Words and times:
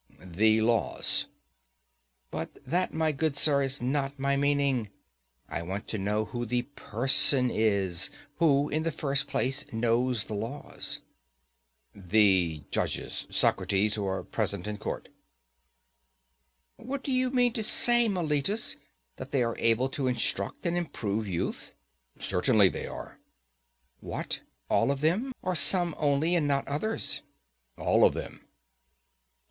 The 0.25 0.61
laws. 0.61 1.27
But 2.31 2.57
that, 2.65 2.91
my 2.91 3.11
good 3.11 3.37
sir, 3.37 3.61
is 3.61 3.83
not 3.83 4.17
my 4.17 4.35
meaning. 4.35 4.89
I 5.47 5.61
want 5.61 5.87
to 5.89 5.99
know 5.99 6.25
who 6.25 6.43
the 6.43 6.63
person 6.75 7.51
is, 7.51 8.09
who, 8.37 8.67
in 8.69 8.81
the 8.81 8.91
first 8.91 9.27
place, 9.27 9.63
knows 9.71 10.23
the 10.23 10.33
laws. 10.33 11.01
The 11.93 12.63
judges, 12.71 13.27
Socrates, 13.29 13.93
who 13.93 14.07
are 14.07 14.23
present 14.23 14.65
in 14.67 14.77
court. 14.79 15.09
What, 16.77 17.03
do 17.03 17.11
you 17.11 17.29
mean 17.29 17.53
to 17.53 17.61
say, 17.61 18.07
Meletus, 18.09 18.77
that 19.17 19.29
they 19.29 19.43
are 19.43 19.55
able 19.59 19.87
to 19.89 20.07
instruct 20.07 20.65
and 20.65 20.75
improve 20.75 21.27
youth? 21.27 21.75
Certainly 22.17 22.69
they 22.69 22.87
are. 22.87 23.19
What, 23.99 24.41
all 24.67 24.89
of 24.89 25.01
them, 25.01 25.31
or 25.43 25.53
some 25.53 25.93
only 25.99 26.33
and 26.35 26.47
not 26.47 26.67
others? 26.67 27.21
All 27.77 28.03
of 28.03 28.15
them. 28.15 28.41